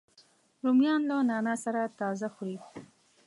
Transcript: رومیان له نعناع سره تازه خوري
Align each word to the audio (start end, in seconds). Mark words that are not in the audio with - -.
رومیان 0.63 1.01
له 1.09 1.15
نعناع 1.29 1.57
سره 1.65 1.81
تازه 1.99 2.27
خوري 2.35 2.57